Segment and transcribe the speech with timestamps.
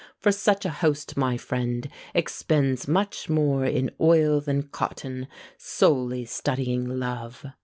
[0.17, 1.87] For such a host, my friend!
[2.15, 5.27] expends much more In oil than cotton;
[5.59, 7.45] solely studying love!